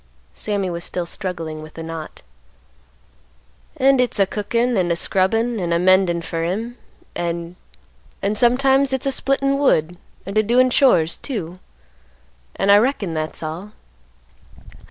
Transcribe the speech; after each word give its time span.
Sammy 0.33 0.67
was 0.71 0.83
still 0.83 1.05
struggling 1.05 1.61
with 1.61 1.75
the 1.75 1.83
knot. 1.83 2.23
"An' 3.77 3.99
hit's 3.99 4.19
a 4.19 4.25
cookin' 4.25 4.75
an' 4.75 4.89
a 4.89 4.95
scrubbin' 4.95 5.59
an' 5.59 5.71
a 5.71 5.77
mendin' 5.77 6.23
fer 6.23 6.43
him, 6.43 6.75
an'—an'—sometimes 7.15 8.89
hit's 8.89 9.05
a 9.05 9.11
splittin' 9.11 9.59
wood, 9.59 9.97
an' 10.25 10.37
a 10.37 10.41
doin' 10.41 10.71
chores, 10.71 11.17
too; 11.17 11.59
an' 12.55 12.71
I 12.71 12.77
reckon 12.77 13.13
that's 13.13 13.43
all." 13.43 13.73